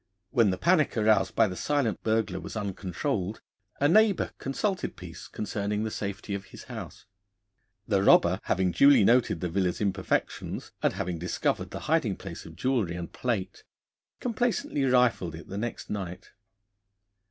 When 0.31 0.49
the 0.49 0.57
panic 0.57 0.97
aroused 0.97 1.35
by 1.35 1.45
the 1.47 1.55
silent 1.55 2.01
burglar 2.01 2.39
was 2.39 2.55
uncontrolled, 2.55 3.39
a 3.79 3.87
neighbour 3.87 4.31
consulted 4.39 4.95
Peace 4.95 5.27
concerning 5.27 5.83
the 5.83 5.91
safety 5.91 6.33
of 6.33 6.45
his 6.45 6.63
house. 6.63 7.05
The 7.87 8.01
robber, 8.01 8.39
having 8.45 8.71
duly 8.71 9.03
noted 9.03 9.41
the 9.41 9.47
villa's 9.49 9.79
imperfections, 9.79 10.71
and 10.81 10.93
having 10.93 11.19
discovered 11.19 11.69
the 11.69 11.81
hiding 11.81 12.15
place 12.15 12.47
of 12.47 12.55
jewellery 12.55 12.95
and 12.95 13.13
plate, 13.13 13.63
complacently 14.19 14.85
rifled 14.85 15.35
it 15.35 15.49
the 15.49 15.57
next 15.59 15.87
night. 15.91 16.31